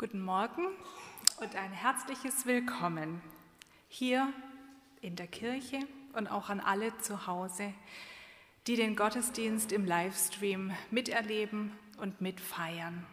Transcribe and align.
Guten 0.00 0.22
Morgen 0.22 0.64
und 1.42 1.56
ein 1.56 1.72
herzliches 1.72 2.46
Willkommen 2.46 3.20
hier 3.86 4.32
in 5.02 5.14
der 5.14 5.26
Kirche 5.26 5.78
und 6.14 6.26
auch 6.26 6.48
an 6.48 6.58
alle 6.58 6.96
zu 7.00 7.26
Hause, 7.26 7.74
die 8.66 8.76
den 8.76 8.96
Gottesdienst 8.96 9.72
im 9.72 9.84
Livestream 9.84 10.72
miterleben 10.90 11.72
und 11.98 12.22
mitfeiern. 12.22 13.04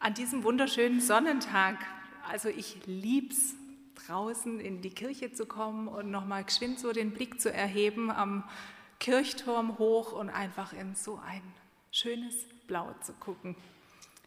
An 0.00 0.14
diesem 0.14 0.42
wunderschönen 0.42 1.00
Sonnentag, 1.00 1.76
also 2.28 2.48
ich 2.48 2.84
lieb's, 2.86 3.54
draußen 4.08 4.58
in 4.58 4.82
die 4.82 4.90
Kirche 4.90 5.32
zu 5.32 5.46
kommen 5.46 5.86
und 5.86 6.10
nochmal 6.10 6.42
geschwind 6.42 6.80
so 6.80 6.92
den 6.92 7.12
Blick 7.12 7.40
zu 7.40 7.52
erheben 7.52 8.10
am 8.10 8.42
Kirchturm 8.98 9.78
hoch 9.78 10.10
und 10.10 10.28
einfach 10.28 10.72
in 10.72 10.96
so 10.96 11.20
ein 11.24 11.42
schönes 11.92 12.34
Blau 12.66 12.92
zu 13.00 13.12
gucken. 13.12 13.54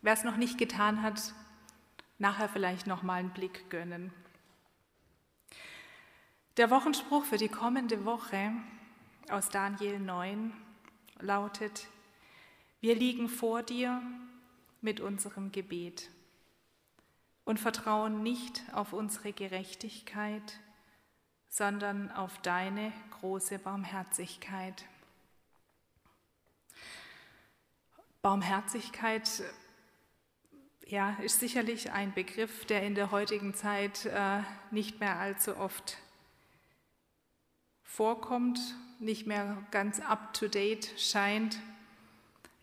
Wer 0.04 0.12
es 0.12 0.26
noch 0.26 0.36
nicht 0.36 0.58
getan 0.58 1.02
hat, 1.02 1.34
nachher 2.18 2.50
vielleicht 2.50 2.88
noch 2.88 3.04
mal 3.04 3.22
einen 3.22 3.30
Blick 3.30 3.70
gönnen. 3.70 4.12
Der 6.58 6.70
Wochenspruch 6.70 7.24
für 7.24 7.38
die 7.38 7.48
kommende 7.48 8.04
Woche 8.04 8.52
aus 9.30 9.48
Daniel 9.48 10.02
9 10.02 10.52
lautet: 11.20 11.88
Wir 12.82 12.96
liegen 12.96 13.30
vor 13.30 13.64
dir 13.64 14.02
mit 14.82 15.00
unserem 15.00 15.54
Gebet 15.54 16.10
und 17.46 17.58
vertrauen 17.58 18.24
nicht 18.24 18.62
auf 18.74 18.92
unsere 18.92 19.32
Gerechtigkeit, 19.32 20.60
sondern 21.48 22.12
auf 22.12 22.40
deine 22.40 22.92
große 23.22 23.58
Barmherzigkeit. 23.58 24.84
Barmherzigkeit 28.22 29.44
ja, 30.88 31.18
ist 31.22 31.40
sicherlich 31.40 31.92
ein 31.92 32.14
Begriff, 32.14 32.66
der 32.66 32.84
in 32.84 32.96
der 32.96 33.12
heutigen 33.12 33.54
Zeit 33.54 34.06
äh, 34.06 34.42
nicht 34.72 35.00
mehr 35.00 35.20
allzu 35.20 35.58
oft 35.58 35.98
vorkommt, 37.84 38.60
nicht 39.00 39.28
mehr 39.28 39.66
ganz 39.72 40.00
up-to-date 40.00 40.94
scheint, 40.98 41.60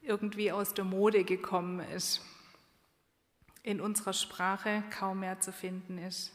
irgendwie 0.03 0.51
aus 0.53 0.75
der 0.75 0.85
Mode 0.85 1.25
gekommen 1.25 1.81
ist, 1.95 2.23
in 3.63 3.81
unserer 3.81 4.13
Sprache 4.13 4.83
kaum 4.91 5.21
mehr 5.21 5.41
zu 5.41 5.53
finden 5.53 5.99
ist. 5.99 6.33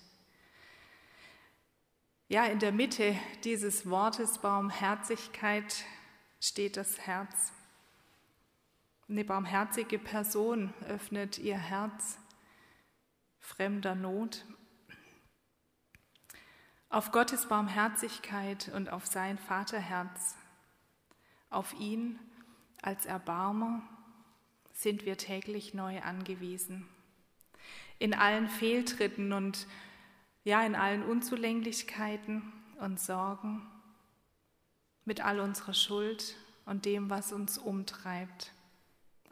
Ja, 2.27 2.45
in 2.45 2.59
der 2.59 2.71
Mitte 2.71 3.15
dieses 3.43 3.87
Wortes 3.89 4.39
Barmherzigkeit 4.39 5.83
steht 6.39 6.77
das 6.77 6.99
Herz. 6.99 7.54
Eine 9.07 9.23
barmherzige 9.23 9.99
Person 9.99 10.73
öffnet 10.87 11.37
ihr 11.37 11.57
Herz 11.57 12.17
fremder 13.39 13.93
Not. 13.93 14.43
Auf 16.89 17.11
Gottes 17.11 17.45
Barmherzigkeit 17.45 18.71
und 18.73 18.89
auf 18.89 19.05
sein 19.05 19.37
Vaterherz, 19.37 20.35
auf 21.51 21.75
ihn 21.79 22.19
als 22.81 23.05
Erbarmer 23.05 23.83
sind 24.73 25.05
wir 25.05 25.17
täglich 25.19 25.75
neu 25.75 26.01
angewiesen. 26.01 26.87
In 27.99 28.15
allen 28.15 28.49
Fehltritten 28.49 29.33
und 29.33 29.67
ja, 30.43 30.63
in 30.65 30.73
allen 30.73 31.03
Unzulänglichkeiten 31.03 32.51
und 32.79 32.99
Sorgen, 32.99 33.69
mit 35.03 35.21
all 35.21 35.39
unserer 35.39 35.75
Schuld 35.75 36.35
und 36.65 36.85
dem, 36.85 37.11
was 37.11 37.31
uns 37.31 37.59
umtreibt 37.59 38.54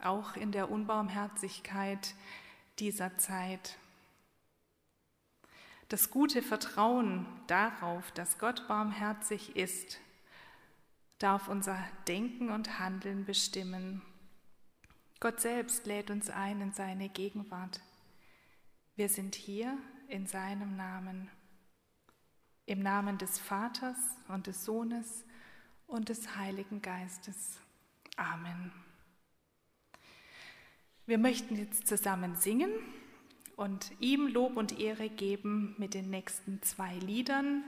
auch 0.04 0.36
in 0.36 0.52
der 0.52 0.70
Unbarmherzigkeit 0.70 2.14
dieser 2.78 3.16
Zeit. 3.18 3.76
Das 5.88 6.10
gute 6.10 6.42
Vertrauen 6.42 7.26
darauf, 7.46 8.10
dass 8.12 8.38
Gott 8.38 8.66
barmherzig 8.68 9.56
ist, 9.56 10.00
darf 11.18 11.48
unser 11.48 11.78
Denken 12.08 12.50
und 12.50 12.78
Handeln 12.78 13.24
bestimmen. 13.24 14.02
Gott 15.20 15.40
selbst 15.40 15.86
lädt 15.86 16.10
uns 16.10 16.30
ein 16.30 16.60
in 16.60 16.72
seine 16.72 17.08
Gegenwart. 17.08 17.80
Wir 18.96 19.08
sind 19.08 19.34
hier 19.34 19.78
in 20.08 20.26
seinem 20.26 20.76
Namen, 20.76 21.30
im 22.66 22.82
Namen 22.82 23.18
des 23.18 23.38
Vaters 23.38 23.96
und 24.28 24.46
des 24.46 24.64
Sohnes 24.64 25.24
und 25.86 26.08
des 26.08 26.36
Heiligen 26.36 26.82
Geistes. 26.82 27.58
Amen. 28.16 28.83
Wir 31.06 31.18
möchten 31.18 31.56
jetzt 31.56 31.86
zusammen 31.86 32.36
singen 32.36 32.70
und 33.56 33.92
ihm 34.00 34.26
Lob 34.26 34.56
und 34.56 34.80
Ehre 34.80 35.10
geben 35.10 35.74
mit 35.76 35.92
den 35.92 36.08
nächsten 36.08 36.62
zwei 36.62 36.94
Liedern. 36.94 37.62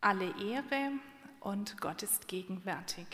Alle 0.00 0.34
Ehre 0.42 0.92
und 1.38 1.80
Gott 1.80 2.02
ist 2.02 2.26
gegenwärtig. 2.26 3.06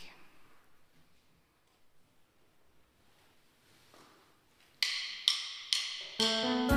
Musik 6.19 6.76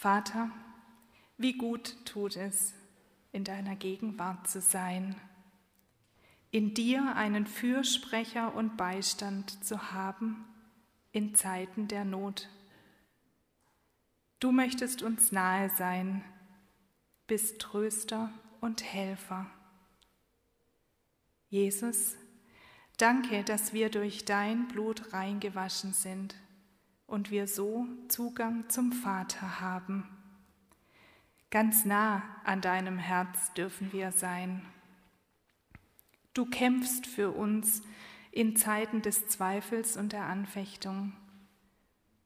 Vater, 0.00 0.50
wie 1.36 1.58
gut 1.58 1.94
tut 2.06 2.34
es, 2.34 2.72
in 3.32 3.44
deiner 3.44 3.76
Gegenwart 3.76 4.48
zu 4.48 4.62
sein, 4.62 5.14
in 6.50 6.72
dir 6.72 7.16
einen 7.16 7.44
Fürsprecher 7.46 8.54
und 8.54 8.78
Beistand 8.78 9.62
zu 9.62 9.92
haben 9.92 10.46
in 11.12 11.34
Zeiten 11.34 11.86
der 11.86 12.06
Not. 12.06 12.48
Du 14.38 14.52
möchtest 14.52 15.02
uns 15.02 15.32
nahe 15.32 15.68
sein, 15.68 16.24
bist 17.26 17.60
Tröster 17.60 18.32
und 18.62 18.82
Helfer. 18.82 19.50
Jesus, 21.50 22.14
danke, 22.96 23.44
dass 23.44 23.74
wir 23.74 23.90
durch 23.90 24.24
dein 24.24 24.66
Blut 24.68 25.12
reingewaschen 25.12 25.92
sind 25.92 26.34
und 27.10 27.30
wir 27.30 27.48
so 27.48 27.86
Zugang 28.08 28.68
zum 28.68 28.92
Vater 28.92 29.60
haben. 29.60 30.08
Ganz 31.50 31.84
nah 31.84 32.22
an 32.44 32.60
deinem 32.60 32.98
Herz 32.98 33.52
dürfen 33.54 33.92
wir 33.92 34.12
sein. 34.12 34.64
Du 36.32 36.46
kämpfst 36.46 37.08
für 37.08 37.32
uns 37.32 37.82
in 38.30 38.54
Zeiten 38.54 39.02
des 39.02 39.26
Zweifels 39.26 39.96
und 39.96 40.12
der 40.12 40.26
Anfechtung, 40.26 41.12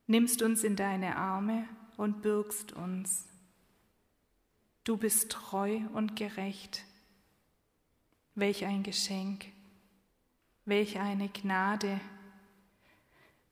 nimmst 0.06 0.42
uns 0.42 0.62
in 0.62 0.76
deine 0.76 1.16
Arme 1.16 1.66
und 1.96 2.20
bürgst 2.20 2.74
uns. 2.74 3.26
Du 4.84 4.98
bist 4.98 5.32
treu 5.32 5.80
und 5.94 6.14
gerecht. 6.16 6.84
Welch 8.34 8.66
ein 8.66 8.82
Geschenk, 8.82 9.46
welch 10.66 10.98
eine 10.98 11.30
Gnade. 11.30 12.00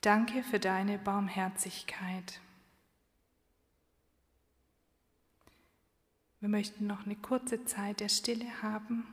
Danke 0.03 0.43
für 0.43 0.59
deine 0.59 0.99
Barmherzigkeit. 0.99 2.41
Wir 6.41 6.49
möchten 6.49 6.89
noch 6.89 7.07
eine 7.07 7.15
kurze 7.15 7.65
Zeit 7.67 8.01
der 8.01 8.09
Stille 8.09 8.63
haben. 8.63 9.07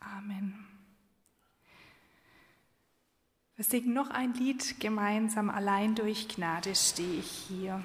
Amen. 0.00 0.66
Wir 3.54 3.64
singen 3.64 3.94
noch 3.94 4.10
ein 4.10 4.34
Lied 4.34 4.80
gemeinsam. 4.80 5.48
Allein 5.48 5.94
durch 5.94 6.26
Gnade 6.26 6.74
stehe 6.74 7.20
ich 7.20 7.30
hier. 7.30 7.84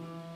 Thank 0.00 0.24
you. 0.24 0.29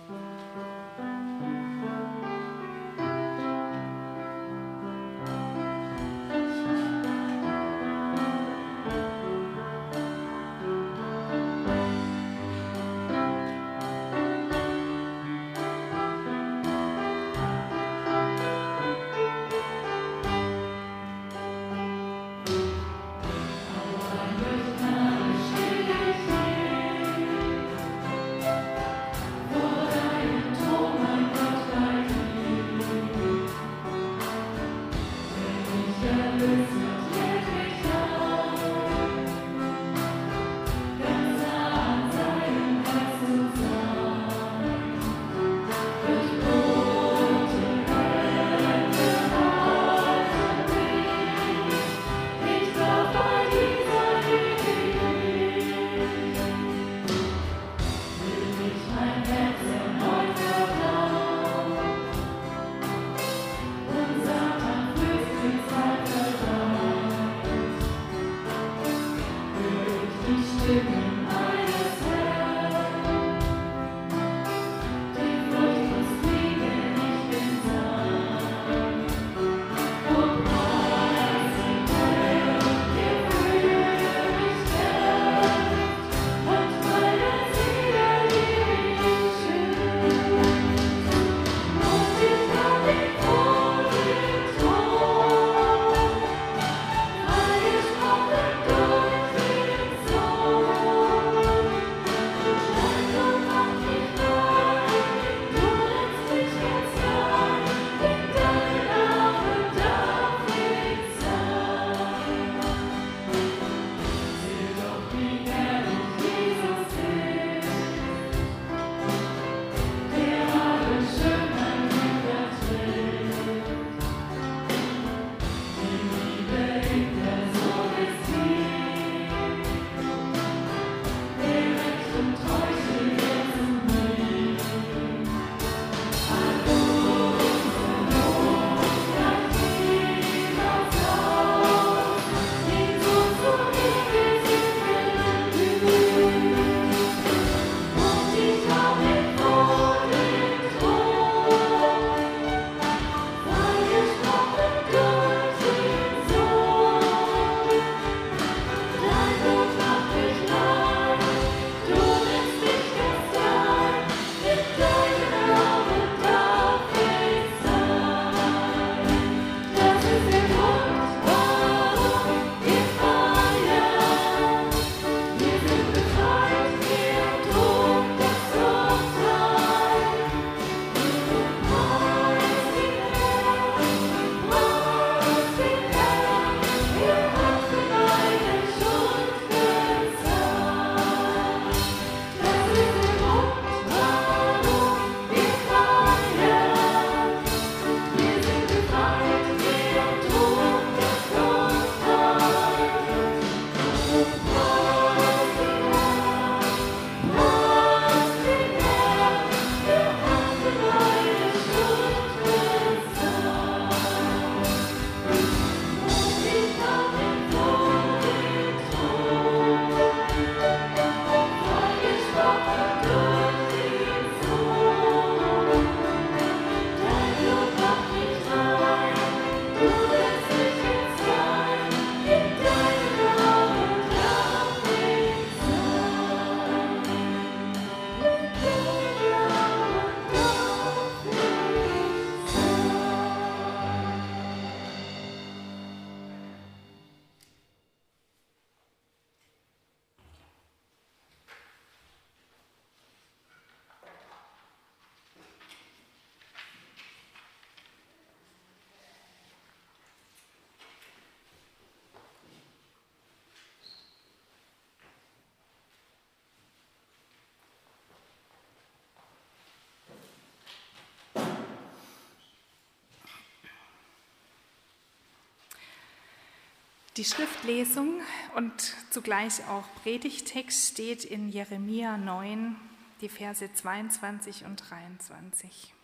Die 277.17 277.25
Schriftlesung 277.25 278.21
und 278.57 278.73
zugleich 279.11 279.65
auch 279.69 279.85
Predigtext 280.03 280.91
steht 280.91 281.25
in 281.25 281.49
Jeremia 281.49 282.17
9, 282.17 282.75
die 283.21 283.29
Verse 283.29 283.73
22 283.73 284.65
und 284.65 284.91
23. 284.91 285.95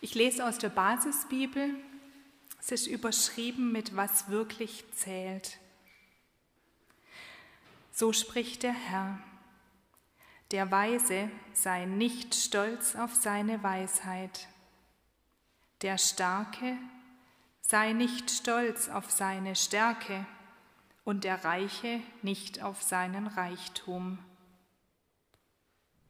Ich 0.00 0.14
lese 0.14 0.46
aus 0.46 0.56
der 0.56 0.70
Basisbibel. 0.70 1.74
Es 2.58 2.72
ist 2.72 2.86
überschrieben 2.86 3.70
mit 3.70 3.94
was 3.94 4.30
wirklich 4.30 4.82
zählt. 4.94 5.58
So 7.92 8.14
spricht 8.14 8.62
der 8.62 8.72
Herr. 8.72 9.18
Der 10.52 10.70
Weise 10.70 11.30
sei 11.52 11.84
nicht 11.84 12.34
stolz 12.34 12.96
auf 12.96 13.14
seine 13.14 13.62
Weisheit. 13.62 14.48
Der 15.82 15.98
Starke 15.98 16.78
Sei 17.68 17.94
nicht 17.94 18.30
stolz 18.30 18.88
auf 18.88 19.10
seine 19.10 19.56
Stärke 19.56 20.24
und 21.02 21.24
der 21.24 21.44
Reiche 21.44 22.00
nicht 22.22 22.62
auf 22.62 22.80
seinen 22.80 23.26
Reichtum. 23.26 24.20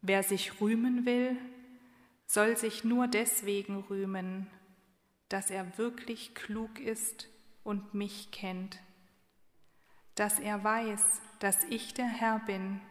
Wer 0.02 0.22
sich 0.22 0.60
rühmen 0.60 1.06
will, 1.06 1.34
soll 2.26 2.58
sich 2.58 2.84
nur 2.84 3.08
deswegen 3.08 3.78
rühmen, 3.88 4.48
dass 5.30 5.48
er 5.48 5.78
wirklich 5.78 6.34
klug 6.34 6.78
ist 6.78 7.26
und 7.64 7.94
mich 7.94 8.30
kennt, 8.32 8.78
dass 10.14 10.38
er 10.38 10.62
weiß, 10.62 11.22
dass 11.38 11.64
ich 11.64 11.94
der 11.94 12.04
Herr 12.04 12.38
bin, 12.40 12.82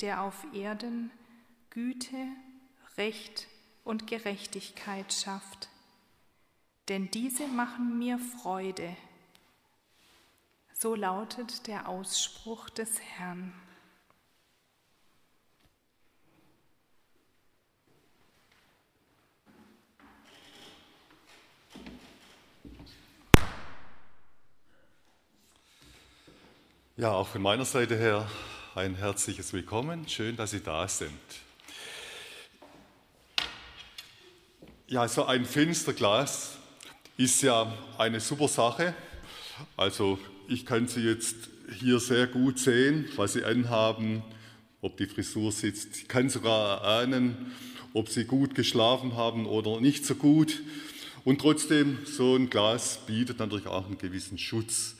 der 0.00 0.22
auf 0.22 0.46
Erden 0.54 1.10
Güte, 1.68 2.16
Recht 2.96 3.48
und 3.84 4.06
Gerechtigkeit 4.06 5.12
schafft 5.12 5.68
denn 6.88 7.10
diese 7.10 7.46
machen 7.46 7.98
mir 7.98 8.18
Freude. 8.18 8.96
So 10.72 10.94
lautet 10.94 11.66
der 11.66 11.88
Ausspruch 11.88 12.70
des 12.70 13.00
Herrn. 13.00 13.52
Ja, 26.96 27.12
auch 27.12 27.28
von 27.28 27.42
meiner 27.42 27.64
Seite 27.64 27.96
her 27.96 28.28
ein 28.74 28.96
herzliches 28.96 29.52
Willkommen. 29.52 30.08
Schön, 30.08 30.36
dass 30.36 30.50
Sie 30.50 30.62
da 30.62 30.88
sind. 30.88 31.12
Ja, 34.88 35.06
so 35.06 35.24
ein 35.24 35.44
Fensterglas 35.44 36.57
ist 37.18 37.42
ja 37.42 37.76
eine 37.98 38.20
super 38.20 38.46
Sache. 38.46 38.94
Also 39.76 40.20
ich 40.46 40.64
kann 40.64 40.86
Sie 40.86 41.00
jetzt 41.00 41.34
hier 41.78 41.98
sehr 41.98 42.28
gut 42.28 42.60
sehen, 42.60 43.06
was 43.16 43.32
Sie 43.32 43.44
anhaben, 43.44 44.22
ob 44.80 44.96
die 44.96 45.06
Frisur 45.06 45.50
sitzt. 45.50 45.96
Ich 45.96 46.08
kann 46.08 46.30
sogar 46.30 46.80
erahnen, 46.80 47.52
ob 47.92 48.08
Sie 48.08 48.24
gut 48.24 48.54
geschlafen 48.54 49.16
haben 49.16 49.46
oder 49.46 49.80
nicht 49.80 50.06
so 50.06 50.14
gut. 50.14 50.62
Und 51.24 51.40
trotzdem, 51.40 51.98
so 52.04 52.36
ein 52.36 52.50
Glas 52.50 53.00
bietet 53.04 53.40
natürlich 53.40 53.66
auch 53.66 53.86
einen 53.86 53.98
gewissen 53.98 54.38
Schutz. 54.38 54.94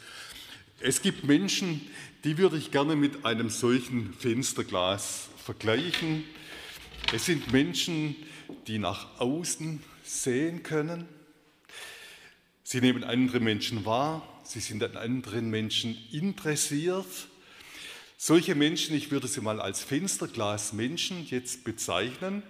Es 0.81 1.01
gibt 1.01 1.23
Menschen, 1.23 1.81
die 2.25 2.37
würde 2.37 2.57
ich 2.57 2.73
gerne 2.73 2.97
mit 2.97 3.25
einem 3.25 3.49
solchen 3.49 4.13
Fensterglas 4.13 5.29
vergleichen. 5.37 6.25
Es 7.13 7.27
sind 7.27 7.53
Menschen, 7.53 8.17
die 8.67 8.79
nach 8.79 9.21
außen 9.21 9.81
sehen 10.03 10.65
können, 10.65 11.07
Sie 12.71 12.83
nehmen 12.83 13.03
andere 13.03 13.41
Menschen 13.41 13.87
wahr, 13.87 14.29
sie 14.45 14.61
sind 14.61 14.85
an 14.85 14.95
anderen 14.99 15.49
Menschen 15.49 15.97
interessiert. 16.13 17.07
Solche 18.19 18.55
Menschen, 18.55 18.95
ich 18.95 19.11
würde 19.11 19.27
sie 19.27 19.41
mal 19.41 19.59
als 19.59 19.83
Fensterglasmenschen 19.83 21.27
jetzt 21.31 21.65
bezeichnen, 21.65 22.43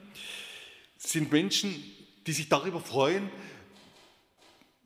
sind 0.97 1.31
Menschen, 1.31 1.73
die 2.27 2.33
sich 2.33 2.49
darüber 2.49 2.81
freuen, 2.81 3.31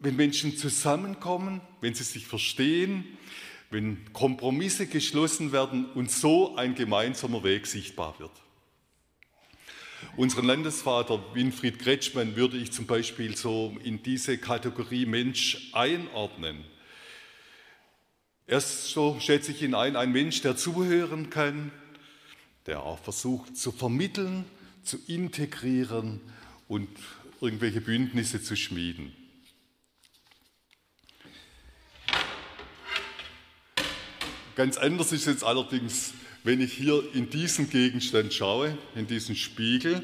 wenn 0.01 0.16
Menschen 0.16 0.59
zusammenkommen, 0.59 1.62
wenn 1.81 1.95
sie 1.95 2.05
sich 2.05 2.27
verstehen, 2.27 3.07
wenn 3.71 4.12
Kompromisse 4.12 4.87
geschlossen 4.87 5.51
werden 5.51 5.87
und 5.92 6.11
so 6.11 6.57
ein 6.57 6.75
gemeinsamer 6.75 7.42
Weg 7.42 7.66
sichtbar 7.66 8.18
wird. 8.18 8.33
Unseren 10.17 10.47
Landesvater 10.47 11.35
Winfried 11.35 11.79
Kretschmann 11.79 12.37
würde 12.37 12.57
ich 12.57 12.73
zum 12.73 12.87
Beispiel 12.87 13.37
so 13.37 13.77
in 13.83 14.03
diese 14.03 14.38
Kategorie 14.38 15.07
Mensch 15.07 15.71
einordnen. 15.73 16.65
Er 18.47 18.59
ist, 18.59 18.88
so 18.91 19.19
schätze 19.21 19.53
ich 19.53 19.62
ihn 19.62 19.75
ein, 19.75 19.97
ein 19.97 20.12
Mensch, 20.12 20.43
der 20.43 20.57
zuhören 20.57 21.31
kann, 21.31 21.73
der 22.67 22.83
auch 22.83 22.99
versucht 22.99 23.57
zu 23.57 23.73
vermitteln, 23.73 24.45
zu 24.83 24.99
integrieren 25.07 26.21
und 26.69 26.88
irgendwelche 27.41 27.81
Bündnisse 27.81 28.43
zu 28.43 28.57
schmieden. 28.57 29.17
Ganz 34.55 34.77
anders 34.77 35.12
ist 35.12 35.27
jetzt 35.27 35.45
allerdings 35.45 36.12
wenn 36.44 36.61
ich 36.61 36.72
hier 36.72 37.02
in 37.14 37.31
diesen 37.31 37.70
Gegenstand 37.70 38.35
schaue, 38.35 38.76
in 38.94 39.07
diesen 39.07 39.37
Spiegel, 39.37 40.02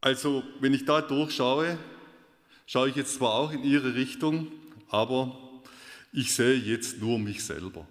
also 0.00 0.42
wenn 0.60 0.74
ich 0.74 0.84
da 0.84 1.00
durchschaue, 1.00 1.78
schaue 2.66 2.90
ich 2.90 2.96
jetzt 2.96 3.14
zwar 3.14 3.34
auch 3.34 3.52
in 3.52 3.64
Ihre 3.64 3.94
Richtung, 3.94 4.52
aber 4.90 5.40
ich 6.12 6.34
sehe 6.34 6.54
jetzt 6.54 7.00
nur 7.00 7.18
mich 7.18 7.42
selber. 7.42 7.86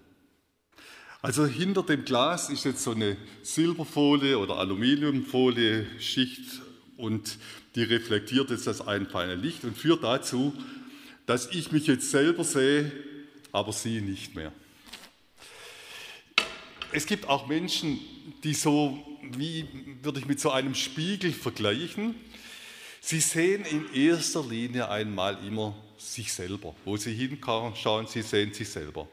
Also 1.23 1.45
hinter 1.45 1.83
dem 1.83 2.05
Glas 2.05 2.49
ist 2.49 2.65
jetzt 2.65 2.83
so 2.83 2.91
eine 2.91 3.17
Silberfolie 3.41 4.38
oder 4.38 4.57
Aluminiumfolie 4.57 5.88
Schicht 5.99 6.62
und 6.97 7.38
die 7.75 7.83
reflektiert 7.83 8.51
jetzt 8.51 8.67
das 8.67 8.86
einfallende 8.86 9.36
Licht 9.36 9.63
und 9.63 9.77
führt 9.77 10.03
dazu, 10.03 10.53
dass 11.25 11.49
ich 11.51 11.71
mich 11.71 11.88
jetzt 11.88 12.12
selber 12.12 12.43
sehe, 12.43 12.91
aber 13.51 13.71
Sie 13.71 14.01
nicht 14.01 14.36
mehr. 14.36 14.51
Es 16.95 17.08
gibt 17.08 17.27
auch 17.27 17.47
Menschen, 17.47 17.99
die 18.43 18.53
so, 18.53 19.03
wie 19.36 19.65
würde 20.03 20.19
ich 20.19 20.27
mit 20.27 20.39
so 20.39 20.51
einem 20.51 20.75
Spiegel 20.75 21.34
vergleichen, 21.34 22.13
sie 23.01 23.19
sehen 23.19 23.65
in 23.65 23.91
erster 23.93 24.45
Linie 24.45 24.88
einmal 24.89 25.43
immer 25.43 25.75
sich 25.97 26.32
selber. 26.32 26.75
Wo 26.86 26.95
sie 26.95 27.13
hinschauen, 27.13 28.06
sie 28.06 28.21
sehen 28.21 28.53
sich 28.53 28.69
selber. 28.69 29.08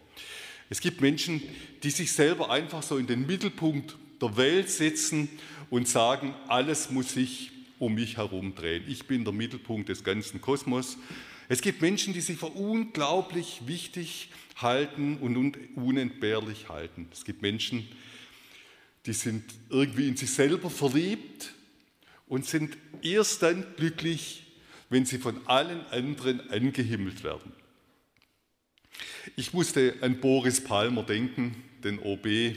Es 0.69 0.81
gibt 0.81 1.01
Menschen, 1.01 1.43
die 1.83 1.91
sich 1.91 2.13
selber 2.13 2.51
einfach 2.51 2.83
so 2.83 2.99
in 2.99 3.07
den 3.07 3.27
Mittelpunkt 3.27 3.97
der 4.21 4.37
Welt 4.37 4.69
setzen 4.69 5.31
und 5.71 5.89
sagen, 5.89 6.35
alles 6.49 6.91
muss 6.91 7.15
sich 7.15 7.51
um 7.79 7.95
mich 7.95 8.19
herum 8.19 8.55
drehen. 8.55 8.85
Ich 8.89 9.07
bin 9.07 9.25
der 9.25 9.33
Mittelpunkt 9.33 9.89
des 9.89 10.05
ganzen 10.05 10.43
Kosmos. 10.43 10.99
Es 11.49 11.63
gibt 11.63 11.81
Menschen, 11.81 12.13
die 12.13 12.21
sich 12.21 12.37
für 12.37 12.47
unglaublich 12.47 13.63
wichtig 13.65 14.29
halten 14.63 15.19
und 15.19 15.37
unentbehrlich 15.77 16.69
halten. 16.69 17.09
Es 17.13 17.25
gibt 17.25 17.43
Menschen, 17.43 17.87
die 19.07 19.13
sind 19.13 19.45
irgendwie 19.71 20.09
in 20.09 20.17
sich 20.17 20.33
selber 20.33 20.71
verliebt 20.71 21.55
und 22.27 22.47
sind 22.47 22.77
erst 23.03 23.43
dann 23.43 23.65
glücklich, 23.77 24.47
wenn 24.89 25.07
sie 25.07 25.19
von 25.19 25.41
allen 25.47 25.87
anderen 25.87 26.51
angehimmelt 26.51 27.25
werden. 27.25 27.53
Ich 29.37 29.53
musste 29.53 29.95
an 30.01 30.21
Boris 30.21 30.63
Palmer 30.63 31.03
denken, 31.03 31.63
den 31.83 31.99
OB 31.99 32.57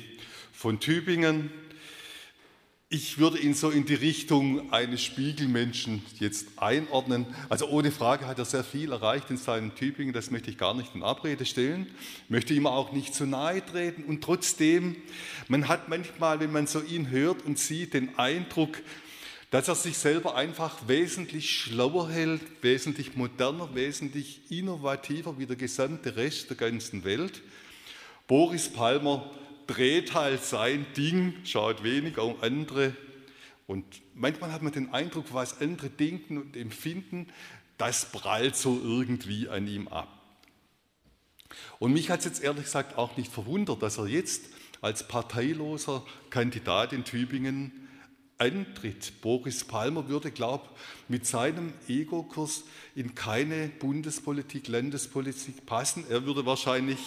von 0.51 0.79
Tübingen, 0.79 1.51
ich 2.93 3.17
würde 3.17 3.39
ihn 3.39 3.55
so 3.55 3.71
in 3.71 3.85
die 3.85 3.95
Richtung 3.95 4.71
eines 4.71 5.01
Spiegelmenschen 5.01 6.03
jetzt 6.19 6.45
einordnen. 6.57 7.25
Also 7.49 7.67
ohne 7.67 7.91
Frage 7.91 8.27
hat 8.27 8.37
er 8.37 8.45
sehr 8.45 8.63
viel 8.63 8.91
erreicht 8.91 9.31
in 9.31 9.37
seinen 9.37 9.73
Tübingen, 9.73 10.13
das 10.13 10.29
möchte 10.29 10.51
ich 10.51 10.59
gar 10.59 10.75
nicht 10.75 10.93
in 10.93 11.01
Abrede 11.01 11.47
stellen, 11.47 11.87
möchte 12.29 12.53
ihm 12.53 12.67
auch 12.67 12.91
nicht 12.91 13.15
zu 13.15 13.25
nahe 13.25 13.65
treten. 13.65 14.03
Und 14.03 14.23
trotzdem, 14.23 14.95
man 15.47 15.69
hat 15.69 15.89
manchmal, 15.89 16.39
wenn 16.39 16.51
man 16.51 16.67
so 16.67 16.81
ihn 16.81 17.09
hört 17.09 17.43
und 17.43 17.57
sieht, 17.57 17.95
den 17.95 18.19
Eindruck, 18.19 18.77
dass 19.49 19.69
er 19.69 19.75
sich 19.75 19.97
selber 19.97 20.35
einfach 20.35 20.87
wesentlich 20.87 21.49
schlauer 21.49 22.11
hält, 22.11 22.41
wesentlich 22.61 23.15
moderner, 23.15 23.73
wesentlich 23.73 24.51
innovativer 24.51 25.39
wie 25.39 25.47
der 25.47 25.55
gesamte 25.55 26.15
Rest 26.15 26.51
der 26.51 26.57
ganzen 26.57 27.03
Welt. 27.03 27.41
Boris 28.27 28.69
Palmer 28.69 29.31
dreht 29.67 30.13
halt 30.13 30.43
sein 30.43 30.85
Ding, 30.95 31.35
schaut 31.43 31.83
weniger 31.83 32.23
um 32.23 32.35
andere. 32.41 32.95
Und 33.67 33.85
manchmal 34.13 34.51
hat 34.51 34.61
man 34.61 34.73
den 34.73 34.93
Eindruck, 34.93 35.25
was 35.31 35.61
andere 35.61 35.89
denken 35.89 36.37
und 36.37 36.55
empfinden, 36.55 37.27
das 37.77 38.11
prallt 38.11 38.55
so 38.55 38.79
irgendwie 38.83 39.49
an 39.49 39.67
ihm 39.67 39.87
ab. 39.87 40.07
Und 41.79 41.93
mich 41.93 42.09
hat 42.09 42.19
es 42.19 42.25
jetzt 42.25 42.43
ehrlich 42.43 42.65
gesagt 42.65 42.97
auch 42.97 43.17
nicht 43.17 43.31
verwundert, 43.31 43.81
dass 43.81 43.97
er 43.97 44.07
jetzt 44.07 44.45
als 44.81 45.07
parteiloser 45.07 46.05
Kandidat 46.29 46.93
in 46.93 47.03
Tübingen 47.03 47.82
antritt. 48.37 49.21
Boris 49.21 49.63
Palmer 49.63 50.07
würde, 50.07 50.31
glaube 50.31 50.67
mit 51.07 51.25
seinem 51.25 51.73
Ego-Kurs 51.87 52.63
in 52.95 53.15
keine 53.15 53.67
Bundespolitik, 53.67 54.67
Landespolitik 54.67 55.65
passen. 55.65 56.05
Er 56.09 56.25
würde 56.25 56.45
wahrscheinlich 56.45 56.99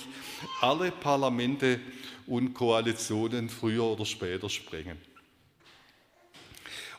alle 0.61 0.91
Parlamente 0.91 1.81
und 2.27 2.55
Koalitionen 2.55 3.49
früher 3.49 3.85
oder 3.85 4.05
später 4.05 4.49
sprengen. 4.49 4.99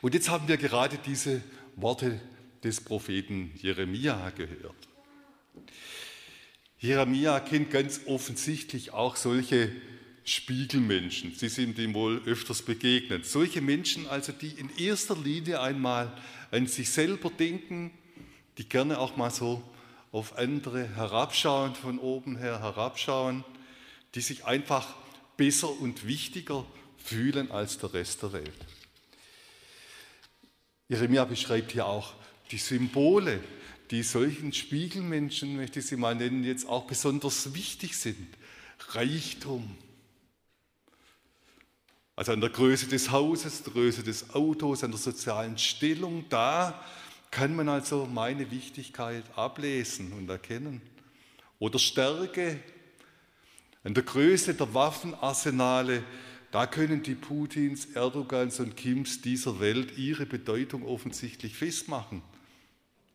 Und 0.02 0.14
jetzt 0.14 0.30
haben 0.30 0.48
wir 0.48 0.58
gerade 0.58 0.98
diese 0.98 1.42
Worte 1.76 2.20
des 2.64 2.82
Propheten 2.82 3.52
Jeremia 3.56 4.30
gehört. 4.32 4.76
Jeremia 6.80 7.40
kennt 7.40 7.72
ganz 7.72 8.02
offensichtlich 8.06 8.94
auch 8.94 9.16
solche 9.16 9.72
Spiegelmenschen. 10.28 11.34
Sie 11.34 11.48
sind 11.48 11.80
ihm 11.80 11.94
wohl 11.94 12.22
öfters 12.26 12.62
begegnet. 12.62 13.26
Solche 13.26 13.62
Menschen 13.62 14.08
also, 14.08 14.34
die 14.34 14.50
in 14.50 14.70
erster 14.78 15.16
Linie 15.16 15.62
einmal 15.62 16.12
an 16.52 16.68
sich 16.68 16.90
selber 16.90 17.30
denken, 17.30 17.92
die 18.58 18.68
gerne 18.68 19.00
auch 19.00 19.16
mal 19.16 19.32
so 19.32 19.64
auf 20.12 20.38
andere 20.38 20.94
herabschauen, 20.96 21.76
von 21.76 21.98
oben 21.98 22.38
her 22.38 22.60
herabschauen, 22.60 23.46
die 24.16 24.22
sich 24.22 24.44
einfach 24.44 24.96
besser 25.38 25.70
und 25.70 26.06
wichtiger 26.06 26.66
fühlen 26.98 27.50
als 27.50 27.78
der 27.78 27.94
Rest 27.94 28.22
der 28.22 28.34
Welt. 28.34 28.66
Jeremia 30.90 31.24
beschreibt 31.24 31.72
hier 31.72 31.86
auch 31.86 32.14
die 32.52 32.58
Symbole, 32.58 33.40
die 33.92 34.04
solchen 34.04 34.52
Spiegelmenschen, 34.52 35.56
möchte 35.56 35.80
ich 35.80 35.88
sie 35.88 35.96
mal 35.96 36.16
nennen, 36.16 36.44
jetzt 36.44 36.68
auch 36.68 36.86
besonders 36.86 37.54
wichtig 37.54 37.96
sind. 37.96 38.28
Reichtum, 38.90 39.78
also 42.18 42.32
an 42.32 42.42
der 42.42 42.50
Größe 42.50 42.88
des 42.88 43.12
Hauses, 43.12 43.62
der 43.62 43.74
Größe 43.74 44.02
des 44.02 44.32
Autos, 44.34 44.84
an 44.84 44.90
der 44.90 45.00
sozialen 45.00 45.56
Stellung, 45.60 46.26
da 46.30 46.84
kann 47.30 47.56
man 47.56 47.70
also 47.70 48.08
meine 48.08 48.50
Wichtigkeit 48.50 49.24
ablesen 49.36 50.12
und 50.14 50.28
erkennen. 50.28 50.82
Oder 51.60 51.78
Stärke, 51.78 52.60
an 53.84 53.94
der 53.94 54.02
Größe 54.02 54.56
der 54.56 54.74
Waffenarsenale, 54.74 56.04
da 56.50 56.66
können 56.66 57.04
die 57.04 57.14
Putins, 57.14 57.86
Erdogans 57.86 58.60
und 58.60 58.76
Kims 58.76 59.22
dieser 59.22 59.60
Welt 59.60 59.96
ihre 60.00 60.26
Bedeutung 60.26 60.88
offensichtlich 60.88 61.56
festmachen. 61.56 62.24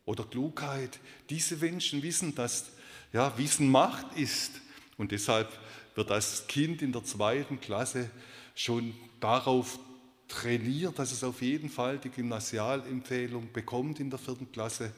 Oder 0.05 0.23
Klugheit. 0.23 0.99
Diese 1.29 1.57
Menschen 1.57 2.03
wissen, 2.03 2.35
dass 2.35 2.71
ja, 3.11 3.37
Wissen 3.37 3.69
Macht 3.69 4.17
ist. 4.17 4.61
Und 4.97 5.11
deshalb 5.11 5.51
wird 5.95 6.09
das 6.09 6.47
Kind 6.47 6.81
in 6.81 6.93
der 6.93 7.03
zweiten 7.03 7.59
Klasse 7.59 8.09
schon 8.55 8.93
darauf 9.19 9.79
trainiert, 10.27 10.97
dass 10.99 11.11
es 11.11 11.23
auf 11.23 11.41
jeden 11.41 11.69
Fall 11.69 11.97
die 11.97 12.09
Gymnasialempfehlung 12.09 13.51
bekommt 13.51 13.99
in 13.99 14.09
der 14.09 14.19
vierten 14.19 14.51
Klasse. 14.51 14.93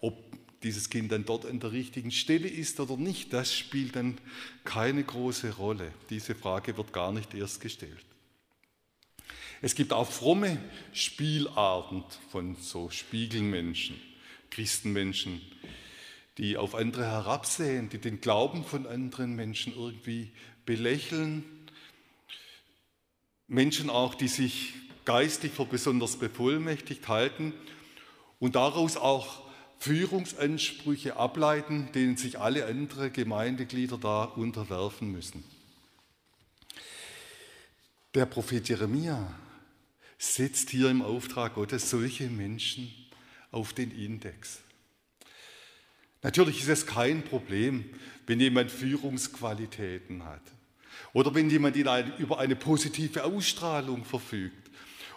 Ob 0.00 0.16
dieses 0.62 0.90
Kind 0.90 1.10
dann 1.12 1.24
dort 1.24 1.46
an 1.46 1.60
der 1.60 1.72
richtigen 1.72 2.10
Stelle 2.10 2.48
ist 2.48 2.80
oder 2.80 2.96
nicht, 2.96 3.32
das 3.32 3.54
spielt 3.54 3.96
dann 3.96 4.18
keine 4.64 5.02
große 5.02 5.56
Rolle. 5.56 5.92
Diese 6.10 6.34
Frage 6.34 6.76
wird 6.76 6.92
gar 6.92 7.12
nicht 7.12 7.34
erst 7.34 7.60
gestellt. 7.60 8.04
Es 9.62 9.74
gibt 9.74 9.92
auch 9.92 10.10
fromme 10.10 10.58
Spielarten 10.92 12.04
von 12.30 12.56
so 12.56 12.88
Spiegelmenschen, 12.90 13.96
Christenmenschen, 14.50 15.40
die 16.38 16.56
auf 16.56 16.74
andere 16.74 17.04
herabsehen, 17.04 17.90
die 17.90 17.98
den 17.98 18.20
Glauben 18.20 18.64
von 18.64 18.86
anderen 18.86 19.36
Menschen 19.36 19.74
irgendwie 19.74 20.32
belächeln 20.64 21.44
Menschen 23.50 23.90
auch, 23.90 24.14
die 24.14 24.28
sich 24.28 24.74
geistig 25.04 25.52
für 25.52 25.66
besonders 25.66 26.16
bevollmächtigt 26.16 27.08
halten 27.08 27.52
und 28.38 28.54
daraus 28.54 28.96
auch 28.96 29.42
Führungsansprüche 29.80 31.16
ableiten, 31.16 31.90
denen 31.92 32.16
sich 32.16 32.38
alle 32.38 32.64
anderen 32.66 33.12
Gemeindeglieder 33.12 33.98
da 33.98 34.22
unterwerfen 34.22 35.10
müssen. 35.10 35.42
Der 38.14 38.26
Prophet 38.26 38.68
Jeremia 38.68 39.34
setzt 40.16 40.70
hier 40.70 40.88
im 40.88 41.02
Auftrag 41.02 41.54
Gottes 41.54 41.90
solche 41.90 42.30
Menschen 42.30 42.92
auf 43.50 43.72
den 43.72 43.90
Index. 43.90 44.60
Natürlich 46.22 46.60
ist 46.60 46.68
es 46.68 46.86
kein 46.86 47.24
Problem, 47.24 47.84
wenn 48.26 48.38
jemand 48.38 48.70
Führungsqualitäten 48.70 50.24
hat. 50.24 50.42
Oder 51.12 51.34
wenn 51.34 51.50
jemand 51.50 51.76
eine, 51.76 52.16
über 52.18 52.38
eine 52.38 52.56
positive 52.56 53.24
Ausstrahlung 53.24 54.04
verfügt. 54.04 54.70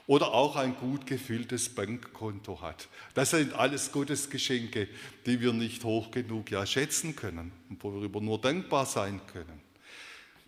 Oder 0.06 0.34
auch 0.34 0.58
ein 0.58 0.76
gut 0.76 1.06
gefülltes 1.06 1.70
Bankkonto 1.70 2.62
hat. 2.62 2.90
Das 3.14 3.30
sind 3.30 3.54
alles 3.54 3.92
Gottes 3.92 4.30
Geschenke, 4.30 4.90
die 5.26 5.40
wir 5.40 5.54
nicht 5.54 5.86
hoch 5.86 6.12
genug 6.12 6.52
ja 6.52 6.66
schätzen 6.66 7.16
können 7.16 7.54
und 7.70 7.82
worüber 7.82 8.20
nur 8.20 8.40
dankbar 8.40 8.86
sein 8.86 9.22
können. 9.32 9.62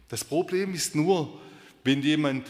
Das 0.09 0.25
Problem 0.25 0.73
ist 0.73 0.93
nur, 0.93 1.39
wenn 1.85 2.01
jemand 2.01 2.47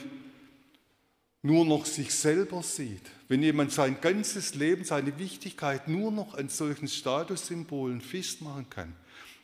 nur 1.44 1.64
noch 1.64 1.86
sich 1.86 2.12
selber 2.12 2.64
sieht, 2.64 3.04
wenn 3.28 3.44
jemand 3.44 3.72
sein 3.72 4.02
ganzes 4.02 4.56
Leben, 4.56 4.84
seine 4.84 5.20
Wichtigkeit 5.20 5.88
nur 5.88 6.12
noch 6.12 6.34
an 6.34 6.50
solchen 6.50 6.88
Statussymbolen 6.88 8.02
festmachen 8.02 8.68
kann, 8.72 8.96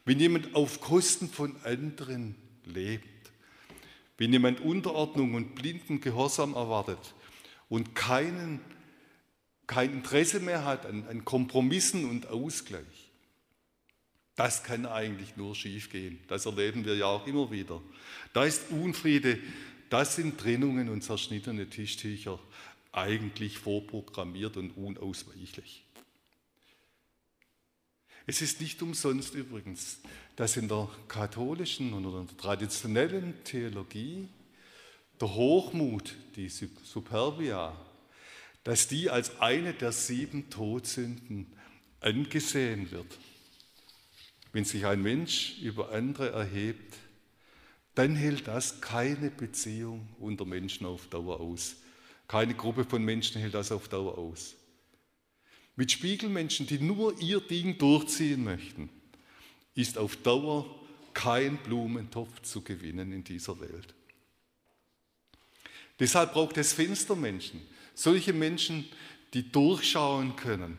wenn 0.06 0.20
jemand 0.20 0.56
auf 0.56 0.82
Kosten 0.82 1.30
von 1.30 1.56
anderen 1.64 2.36
lebt. 2.66 3.11
Wenn 4.22 4.34
jemand 4.34 4.60
Unterordnung 4.60 5.34
und 5.34 5.56
blinden 5.56 6.00
Gehorsam 6.00 6.54
erwartet 6.54 7.16
und 7.70 7.96
keinen, 7.96 8.62
kein 9.66 9.94
Interesse 9.94 10.40
mehr 10.40 10.64
hat 10.64 10.86
an, 10.86 11.08
an 11.08 11.26
Kompromissen 11.26 12.08
und 12.08 12.28
Ausgleich, 12.28 13.10
das 14.36 14.64
kann 14.64 14.86
eigentlich 14.86 15.38
nur 15.38 15.56
schiefgehen. 15.56 16.20
Das 16.28 16.46
erleben 16.46 16.86
wir 16.86 16.96
ja 16.98 17.08
auch 17.08 17.26
immer 17.26 17.50
wieder. 17.50 17.82
Da 18.32 18.46
ist 18.46 18.70
Unfriede, 18.70 19.40
das 19.90 20.18
sind 20.18 20.40
Trennungen 20.40 20.90
und 20.90 21.02
zerschnittene 21.02 21.68
Tischtücher 21.68 22.38
eigentlich 22.92 23.58
vorprogrammiert 23.58 24.56
und 24.56 24.78
unausweichlich. 24.78 25.84
Es 28.32 28.42
ist 28.42 28.62
nicht 28.62 28.82
umsonst 28.82 29.36
übrigens, 29.36 30.00
dass 30.38 30.56
in 30.56 30.70
der 30.70 30.88
katholischen 31.10 31.92
und 31.92 32.30
der 32.30 32.38
traditionellen 32.38 33.34
Theologie 33.44 34.30
der 35.20 35.36
Hochmut, 35.36 36.16
die 36.38 36.48
Superbia, 36.48 37.76
dass 38.64 38.88
die 38.88 39.10
als 39.10 39.42
eine 39.42 39.74
der 39.74 39.92
sieben 39.92 40.50
Todsünden 40.50 41.52
angesehen 42.00 42.90
wird. 42.92 43.18
Wenn 44.54 44.64
sich 44.64 44.86
ein 44.86 45.02
Mensch 45.02 45.58
über 45.62 45.92
andere 45.92 46.30
erhebt, 46.30 46.96
dann 47.96 48.16
hält 48.16 48.48
das 48.48 48.80
keine 48.80 49.30
Beziehung 49.30 50.08
unter 50.20 50.46
Menschen 50.46 50.86
auf 50.86 51.06
Dauer 51.08 51.42
aus. 51.42 51.76
Keine 52.30 52.54
Gruppe 52.54 52.86
von 52.86 53.04
Menschen 53.04 53.42
hält 53.42 53.56
das 53.56 53.74
auf 53.74 53.90
Dauer 53.90 54.18
aus. 54.18 54.56
Mit 55.76 55.92
Spiegelmenschen, 55.92 56.68
die 56.68 56.80
nur 56.80 57.20
ihr 57.22 57.40
Ding 57.40 57.78
durchziehen 57.78 58.44
möchten, 58.44 58.90
ist 59.74 59.98
auf 59.98 60.16
Dauer 60.18 60.66
kein 61.14 61.58
Blumentopf 61.58 62.42
zu 62.42 62.62
gewinnen 62.62 63.12
in 63.12 63.24
dieser 63.24 63.60
Welt. 63.60 63.94
Deshalb 66.00 66.34
braucht 66.34 66.58
es 66.58 66.74
Fenstermenschen, 66.74 67.62
solche 67.94 68.34
Menschen, 68.34 68.86
die 69.34 69.50
durchschauen 69.50 70.36
können, 70.36 70.78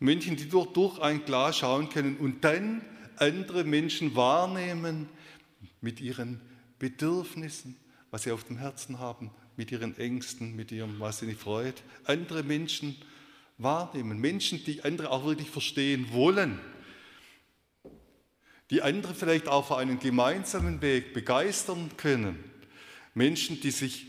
Menschen, 0.00 0.36
die 0.36 0.48
durch, 0.48 0.72
durch 0.72 0.98
ein 0.98 1.24
Glas 1.24 1.58
schauen 1.58 1.88
können 1.88 2.16
und 2.16 2.42
dann 2.42 2.82
andere 3.16 3.64
Menschen 3.64 4.16
wahrnehmen 4.16 5.08
mit 5.80 6.00
ihren 6.00 6.40
Bedürfnissen, 6.78 7.76
was 8.10 8.22
sie 8.22 8.32
auf 8.32 8.44
dem 8.44 8.56
Herzen 8.56 8.98
haben, 8.98 9.30
mit 9.56 9.70
ihren 9.70 9.96
Ängsten, 9.98 10.56
mit 10.56 10.72
ihrem, 10.72 10.98
was 10.98 11.18
sie 11.18 11.26
nicht 11.26 11.40
freut. 11.40 11.82
Andere 12.04 12.42
Menschen 12.42 12.96
wahrnehmen, 13.62 14.18
Menschen, 14.18 14.64
die 14.64 14.82
andere 14.84 15.10
auch 15.10 15.24
wirklich 15.24 15.50
verstehen 15.50 16.12
wollen 16.12 16.58
die 18.70 18.82
andere 18.82 19.14
vielleicht 19.14 19.48
auch 19.48 19.66
für 19.66 19.76
einen 19.76 19.98
gemeinsamen 19.98 20.80
Weg 20.80 21.12
begeistern 21.12 21.90
können. 21.96 22.42
Menschen, 23.14 23.60
die 23.60 23.72
sich 23.72 24.06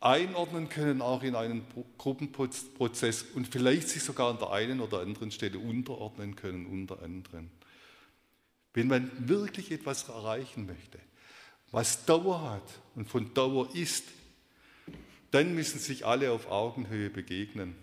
einordnen 0.00 0.68
können, 0.68 1.02
auch 1.02 1.22
in 1.22 1.34
einen 1.34 1.64
Gruppenprozess 1.98 3.24
und 3.34 3.48
vielleicht 3.48 3.88
sich 3.88 4.02
sogar 4.02 4.30
an 4.30 4.38
der 4.38 4.52
einen 4.52 4.80
oder 4.80 5.00
anderen 5.00 5.30
Stelle 5.32 5.58
unterordnen 5.58 6.36
können 6.36 6.66
unter 6.66 7.02
anderen. 7.02 7.50
Wenn 8.72 8.86
man 8.86 9.10
wirklich 9.28 9.72
etwas 9.72 10.08
erreichen 10.08 10.66
möchte, 10.66 10.98
was 11.72 12.04
Dauer 12.06 12.50
hat 12.50 12.80
und 12.94 13.08
von 13.08 13.34
Dauer 13.34 13.74
ist, 13.74 14.04
dann 15.32 15.54
müssen 15.54 15.80
sich 15.80 16.06
alle 16.06 16.30
auf 16.30 16.48
Augenhöhe 16.50 17.10
begegnen 17.10 17.74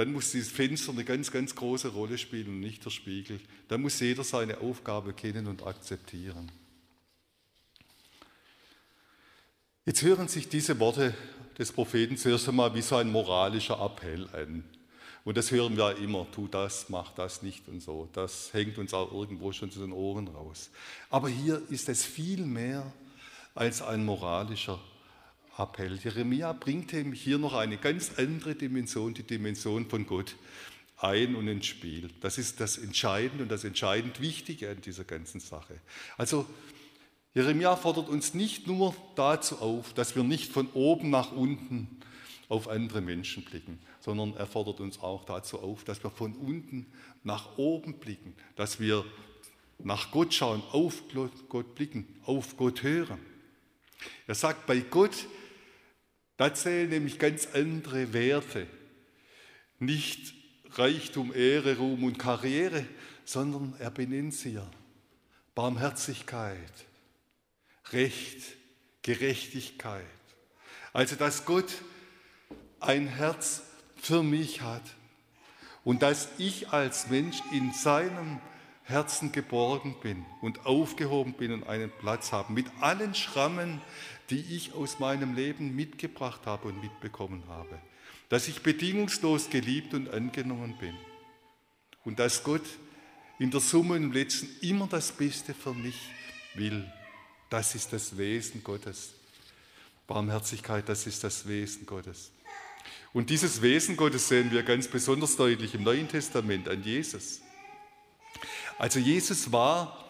dann 0.00 0.14
muss 0.14 0.32
dieses 0.32 0.50
Fenster 0.50 0.92
eine 0.92 1.04
ganz, 1.04 1.30
ganz 1.30 1.54
große 1.54 1.88
Rolle 1.88 2.16
spielen 2.16 2.48
und 2.48 2.60
nicht 2.60 2.82
der 2.82 2.90
Spiegel. 2.90 3.38
Dann 3.68 3.82
muss 3.82 4.00
jeder 4.00 4.24
seine 4.24 4.58
Aufgabe 4.62 5.12
kennen 5.12 5.46
und 5.46 5.66
akzeptieren. 5.66 6.50
Jetzt 9.84 10.00
hören 10.00 10.26
sich 10.26 10.48
diese 10.48 10.78
Worte 10.78 11.14
des 11.58 11.70
Propheten 11.70 12.16
zuerst 12.16 12.48
einmal 12.48 12.74
wie 12.74 12.80
so 12.80 12.96
ein 12.96 13.12
moralischer 13.12 13.78
Appell 13.78 14.26
an. 14.32 14.64
Und 15.26 15.36
das 15.36 15.50
hören 15.50 15.76
wir 15.76 15.98
immer, 15.98 16.26
tu 16.32 16.48
das, 16.48 16.88
mach 16.88 17.12
das 17.12 17.42
nicht 17.42 17.68
und 17.68 17.82
so. 17.82 18.08
Das 18.14 18.54
hängt 18.54 18.78
uns 18.78 18.94
auch 18.94 19.12
irgendwo 19.12 19.52
schon 19.52 19.70
zu 19.70 19.80
den 19.80 19.92
Ohren 19.92 20.28
raus. 20.28 20.70
Aber 21.10 21.28
hier 21.28 21.60
ist 21.68 21.90
es 21.90 22.06
viel 22.06 22.46
mehr 22.46 22.90
als 23.54 23.82
ein 23.82 24.06
moralischer 24.06 24.80
Appell. 25.60 25.98
Jeremia 26.02 26.52
bringt 26.52 26.92
ihm 26.92 27.12
hier 27.12 27.38
noch 27.38 27.54
eine 27.54 27.76
ganz 27.76 28.12
andere 28.16 28.54
Dimension, 28.54 29.14
die 29.14 29.22
Dimension 29.22 29.86
von 29.86 30.06
Gott 30.06 30.36
ein 30.96 31.34
und 31.34 31.48
ins 31.48 31.66
Spiel. 31.66 32.10
Das 32.20 32.38
ist 32.38 32.60
das 32.60 32.78
Entscheidende 32.78 33.44
und 33.44 33.50
das 33.50 33.64
entscheidend 33.64 34.20
Wichtige 34.20 34.70
an 34.70 34.80
dieser 34.80 35.04
ganzen 35.04 35.40
Sache. 35.40 35.74
Also 36.16 36.46
Jeremia 37.34 37.76
fordert 37.76 38.08
uns 38.08 38.34
nicht 38.34 38.66
nur 38.66 38.94
dazu 39.16 39.58
auf, 39.58 39.92
dass 39.94 40.16
wir 40.16 40.24
nicht 40.24 40.52
von 40.52 40.68
oben 40.72 41.10
nach 41.10 41.32
unten 41.32 42.00
auf 42.48 42.68
andere 42.68 43.00
Menschen 43.00 43.44
blicken, 43.44 43.78
sondern 44.00 44.34
er 44.36 44.46
fordert 44.46 44.80
uns 44.80 45.00
auch 45.00 45.24
dazu 45.24 45.60
auf, 45.60 45.84
dass 45.84 46.02
wir 46.02 46.10
von 46.10 46.34
unten 46.34 46.86
nach 47.22 47.56
oben 47.56 47.94
blicken, 48.00 48.34
dass 48.56 48.80
wir 48.80 49.04
nach 49.78 50.10
Gott 50.10 50.34
schauen, 50.34 50.62
auf 50.72 51.02
Gott 51.48 51.74
blicken, 51.74 52.06
auf 52.24 52.56
Gott 52.56 52.82
hören. 52.82 53.20
Er 54.26 54.34
sagt, 54.34 54.66
bei 54.66 54.80
Gott, 54.80 55.26
da 56.40 56.54
zählen 56.54 56.88
nämlich 56.88 57.18
ganz 57.18 57.48
andere 57.52 58.14
Werte. 58.14 58.66
Nicht 59.78 60.32
Reichtum, 60.70 61.34
Ehre, 61.34 61.76
Ruhm 61.76 62.02
und 62.02 62.18
Karriere, 62.18 62.86
sondern 63.26 63.74
er 63.78 63.90
benennt 63.90 64.32
sie 64.32 64.54
ja. 64.54 64.66
Barmherzigkeit, 65.54 66.86
Recht, 67.92 68.40
Gerechtigkeit. 69.02 70.06
Also, 70.94 71.14
dass 71.14 71.44
Gott 71.44 71.82
ein 72.80 73.06
Herz 73.06 73.60
für 73.96 74.22
mich 74.22 74.62
hat 74.62 74.96
und 75.84 76.00
dass 76.00 76.30
ich 76.38 76.70
als 76.70 77.10
Mensch 77.10 77.42
in 77.52 77.74
seinem 77.74 78.40
Herzen 78.84 79.30
geborgen 79.30 79.94
bin 80.02 80.24
und 80.40 80.64
aufgehoben 80.64 81.34
bin 81.34 81.52
und 81.52 81.68
einen 81.68 81.90
Platz 81.90 82.32
habe, 82.32 82.54
mit 82.54 82.66
allen 82.80 83.14
Schrammen, 83.14 83.82
die 84.30 84.44
ich 84.56 84.72
aus 84.74 84.98
meinem 84.98 85.34
Leben 85.34 85.74
mitgebracht 85.74 86.42
habe 86.46 86.68
und 86.68 86.80
mitbekommen 86.80 87.42
habe. 87.48 87.80
Dass 88.28 88.48
ich 88.48 88.62
bedingungslos 88.62 89.50
geliebt 89.50 89.92
und 89.92 90.08
angenommen 90.10 90.76
bin. 90.78 90.94
Und 92.04 92.18
dass 92.18 92.44
Gott 92.44 92.62
in 93.38 93.50
der 93.50 93.60
Summe 93.60 93.94
und 93.94 94.04
im 94.04 94.12
Letzten 94.12 94.48
immer 94.60 94.86
das 94.86 95.12
Beste 95.12 95.54
für 95.54 95.74
mich 95.74 95.96
will. 96.54 96.90
Das 97.48 97.74
ist 97.74 97.92
das 97.92 98.16
Wesen 98.16 98.62
Gottes. 98.62 99.14
Barmherzigkeit, 100.06 100.88
das 100.88 101.06
ist 101.06 101.24
das 101.24 101.46
Wesen 101.48 101.86
Gottes. 101.86 102.30
Und 103.12 103.30
dieses 103.30 103.62
Wesen 103.62 103.96
Gottes 103.96 104.28
sehen 104.28 104.50
wir 104.52 104.62
ganz 104.62 104.86
besonders 104.86 105.36
deutlich 105.36 105.74
im 105.74 105.82
Neuen 105.82 106.08
Testament 106.08 106.68
an 106.68 106.82
Jesus. 106.82 107.40
Also 108.78 108.98
Jesus 108.98 109.50
war, 109.50 110.09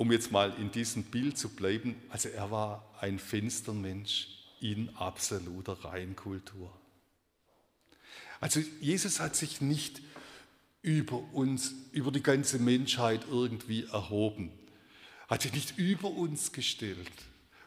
um 0.00 0.10
jetzt 0.12 0.32
mal 0.32 0.54
in 0.58 0.70
diesem 0.70 1.02
Bild 1.02 1.36
zu 1.36 1.50
bleiben, 1.50 1.94
also 2.08 2.30
er 2.30 2.50
war 2.50 2.90
ein 3.02 3.18
Fenstermensch 3.18 4.28
in 4.58 4.88
absoluter 4.96 5.74
Reinkultur. 5.84 6.72
Also 8.40 8.60
Jesus 8.80 9.20
hat 9.20 9.36
sich 9.36 9.60
nicht 9.60 10.00
über 10.80 11.22
uns, 11.34 11.74
über 11.92 12.10
die 12.10 12.22
ganze 12.22 12.58
Menschheit 12.58 13.26
irgendwie 13.30 13.84
erhoben, 13.92 14.50
hat 15.28 15.42
sich 15.42 15.52
nicht 15.52 15.76
über 15.76 16.08
uns 16.08 16.52
gestellt 16.52 17.12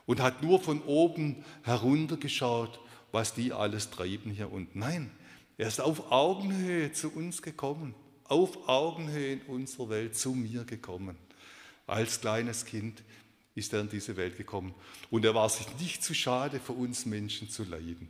und 0.08 0.20
hat 0.20 0.42
nur 0.42 0.60
von 0.60 0.82
oben 0.82 1.46
heruntergeschaut 1.62 2.80
was 3.12 3.36
die 3.36 3.54
alles 3.54 3.92
treiben 3.92 4.32
hier 4.32 4.52
unten. 4.52 4.80
Nein, 4.80 5.12
er 5.60 5.68
ist 5.68 5.80
auf 5.80 6.12
Augenhöhe 6.12 6.92
zu 6.94 7.12
uns 7.12 7.44
gekommen, 7.44 7.94
auf 8.24 8.68
Augenhöhe 8.68 9.34
in 9.34 9.42
unserer 9.44 9.90
Welt 9.90 10.18
zu 10.18 10.34
mir 10.34 10.64
gekommen. 10.64 11.16
Als 11.88 12.22
kleines 12.22 12.66
Kind 12.66 13.04
ist 13.56 13.74
er 13.74 13.82
in 13.82 13.90
diese 13.90 14.18
Welt 14.18 14.38
gekommen 14.38 14.74
und 15.10 15.26
er 15.26 15.36
war 15.36 15.50
sich 15.50 15.68
nicht 15.80 16.04
zu 16.04 16.14
schade, 16.14 16.60
für 16.60 16.74
uns 16.74 17.06
Menschen 17.06 17.50
zu 17.50 17.64
leiden. 17.64 18.08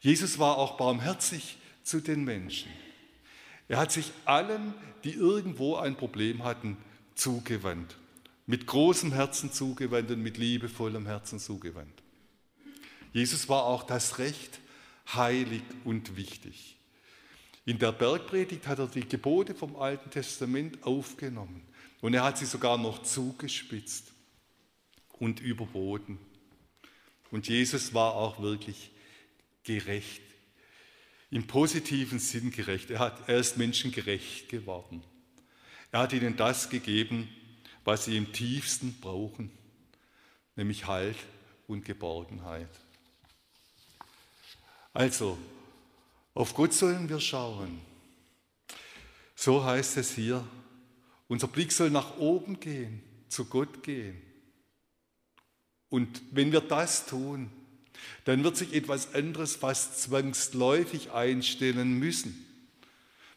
Jesus 0.00 0.38
war 0.38 0.58
auch 0.58 0.76
barmherzig 0.76 1.58
zu 1.82 2.00
den 2.00 2.24
Menschen. 2.24 2.70
Er 3.68 3.78
hat 3.78 3.90
sich 3.90 4.12
allen, 4.24 4.74
die 5.04 5.12
irgendwo 5.12 5.76
ein 5.76 5.96
Problem 5.96 6.44
hatten, 6.44 6.76
zugewandt. 7.14 7.96
Mit 8.46 8.66
großem 8.66 9.12
Herzen 9.12 9.52
zugewandt 9.52 10.10
und 10.12 10.22
mit 10.22 10.38
liebevollem 10.38 11.06
Herzen 11.06 11.40
zugewandt. 11.40 12.02
Jesus 13.12 13.48
war 13.48 13.64
auch 13.64 13.82
das 13.82 14.18
Recht 14.18 14.60
heilig 15.12 15.62
und 15.84 16.16
wichtig. 16.16 16.76
In 17.64 17.80
der 17.80 17.90
Bergpredigt 17.90 18.68
hat 18.68 18.78
er 18.78 18.86
die 18.86 19.08
Gebote 19.08 19.54
vom 19.54 19.74
Alten 19.74 20.10
Testament 20.10 20.84
aufgenommen 20.84 21.66
und 22.00 22.14
er 22.14 22.24
hat 22.24 22.38
sie 22.38 22.46
sogar 22.46 22.78
noch 22.78 23.02
zugespitzt 23.02 24.12
und 25.18 25.40
überboten. 25.40 26.18
Und 27.30 27.48
Jesus 27.48 27.94
war 27.94 28.14
auch 28.14 28.40
wirklich 28.40 28.90
gerecht, 29.64 30.22
im 31.30 31.46
positiven 31.46 32.18
Sinn 32.18 32.50
gerecht. 32.50 32.90
Er, 32.90 33.00
hat, 33.00 33.28
er 33.28 33.38
ist 33.38 33.56
menschengerecht 33.56 34.48
geworden. 34.48 35.02
Er 35.90 36.00
hat 36.00 36.12
ihnen 36.12 36.36
das 36.36 36.70
gegeben, 36.70 37.28
was 37.84 38.04
sie 38.04 38.16
im 38.16 38.32
tiefsten 38.32 38.98
brauchen, 39.00 39.50
nämlich 40.54 40.86
Halt 40.86 41.16
und 41.66 41.84
Geborgenheit. 41.84 42.68
Also, 44.92 45.36
auf 46.34 46.54
Gott 46.54 46.72
sollen 46.72 47.08
wir 47.08 47.20
schauen. 47.20 47.80
So 49.34 49.64
heißt 49.64 49.96
es 49.98 50.14
hier. 50.14 50.46
Unser 51.28 51.48
Blick 51.48 51.72
soll 51.72 51.90
nach 51.90 52.18
oben 52.18 52.60
gehen, 52.60 53.02
zu 53.28 53.46
Gott 53.46 53.82
gehen. 53.82 54.20
Und 55.88 56.22
wenn 56.30 56.52
wir 56.52 56.60
das 56.60 57.06
tun, 57.06 57.50
dann 58.24 58.44
wird 58.44 58.56
sich 58.56 58.74
etwas 58.74 59.14
anderes 59.14 59.56
fast 59.56 60.00
zwangsläufig 60.02 61.12
einstellen 61.12 61.98
müssen. 61.98 62.44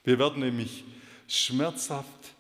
Wir 0.04 0.20
werden 0.20 0.42
nämlich 0.42 0.84
schmerzhaft 1.28 2.34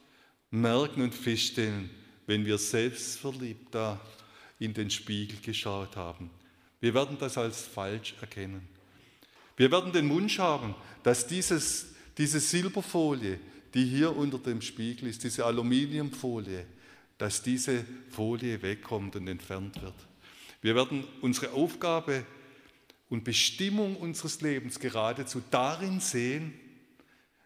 merken 0.52 1.02
und 1.02 1.14
feststellen, 1.14 1.90
wenn 2.26 2.46
wir 2.46 2.58
selbstverliebt 2.58 3.74
da 3.74 4.00
in 4.60 4.74
den 4.74 4.90
Spiegel 4.90 5.40
geschaut 5.42 5.96
haben. 5.96 6.30
Wir 6.80 6.94
werden 6.94 7.18
das 7.20 7.38
als 7.38 7.62
falsch 7.62 8.16
erkennen. 8.22 8.68
Wir 9.58 9.72
werden 9.72 9.92
den 9.92 10.10
Wunsch 10.10 10.40
haben, 10.40 10.76
dass 11.04 11.28
dieses, 11.28 11.88
diese 12.18 12.40
Silberfolie, 12.40 13.40
die 13.74 13.86
hier 13.86 14.16
unter 14.16 14.38
dem 14.38 14.62
Spiegel 14.62 15.10
ist, 15.10 15.24
diese 15.24 15.46
Aluminiumfolie, 15.46 16.66
dass 17.18 17.42
diese 17.42 17.86
Folie 18.10 18.62
wegkommt 18.62 19.16
und 19.16 19.28
entfernt 19.28 19.82
wird. 19.82 19.96
Wir 20.62 20.76
werden 20.76 21.04
unsere 21.22 21.52
Aufgabe 21.54 22.26
und 23.10 23.24
Bestimmung 23.24 23.96
unseres 23.96 24.42
Lebens 24.42 24.80
geradezu 24.80 25.42
darin 25.52 26.00
sehen, 26.00 26.54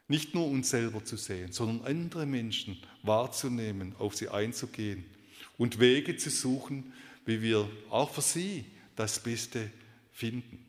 nicht 0.08 0.36
nur 0.36 0.48
uns 0.48 0.70
selber 0.70 1.04
zu 1.04 1.18
sehen, 1.18 1.52
sondern 1.52 1.88
andere 1.88 2.26
Menschen 2.26 2.78
wahrzunehmen, 3.02 3.96
auf 3.98 4.16
sie 4.16 4.30
einzugehen 4.30 5.06
und 5.58 5.80
Wege 5.80 6.18
zu 6.18 6.30
suchen, 6.30 6.94
wie 7.26 7.42
wir 7.42 7.70
auch 7.90 8.14
für 8.14 8.22
sie 8.22 8.66
das 8.96 9.22
Beste 9.22 9.72
finden. 10.12 10.66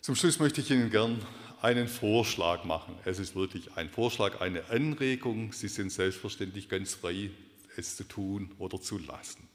Zum 0.00 0.16
Schluss 0.16 0.40
möchte 0.40 0.60
ich 0.62 0.70
Ihnen 0.70 0.90
gern 0.90 1.24
einen 1.62 1.86
Vorschlag 1.86 2.64
machen. 2.64 2.96
Es 3.04 3.20
ist 3.20 3.36
wirklich 3.36 3.76
ein 3.76 3.88
Vorschlag, 3.88 4.40
eine 4.40 4.68
Anregung. 4.70 5.52
Sie 5.52 5.68
sind 5.68 5.92
selbstverständlich 5.92 6.68
ganz 6.68 6.94
frei, 6.94 7.30
es 7.76 7.96
zu 7.96 8.02
tun 8.04 8.50
oder 8.58 8.80
zu 8.80 8.98
lassen. 8.98 9.48